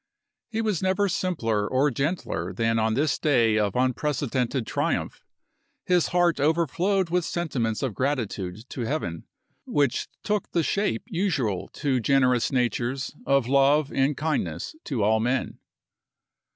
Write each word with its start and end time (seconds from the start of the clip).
He 0.49 0.63
was 0.63 0.81
never 0.81 1.05
Api.u,i865. 1.05 1.11
simpler 1.19 1.67
or 1.67 1.91
gentler 1.91 2.53
than 2.53 2.79
on 2.79 2.95
this 2.95 3.19
day 3.19 3.59
of 3.59 3.73
unprece 3.73 4.27
dented 4.31 4.65
triumph; 4.65 5.23
his 5.85 6.07
heart 6.07 6.39
overflowed 6.39 7.11
with 7.11 7.23
senti 7.23 7.59
ments 7.59 7.83
of 7.83 7.93
gratitude 7.93 8.67
to 8.69 8.81
Heaven, 8.81 9.27
which 9.65 10.07
took 10.23 10.49
the 10.53 10.63
shape 10.63 11.03
usual 11.05 11.67
to 11.73 11.99
generous 11.99 12.51
natures, 12.51 13.13
of 13.27 13.47
love 13.47 13.91
and 13.93 14.17
kind 14.17 14.45
ness 14.45 14.73
to 14.85 15.03
all 15.03 15.19
men. 15.19 15.59